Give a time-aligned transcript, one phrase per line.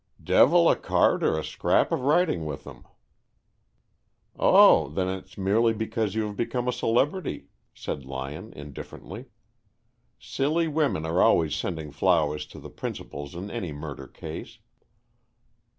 [0.23, 2.87] "Devil a card or a scrap of writing with them."
[4.35, 9.25] "Oh, then it's merely because you have become a celebrity," said Lyon, indifferently.
[10.17, 14.57] "Silly women are always sending flowers to the principals in any murder case."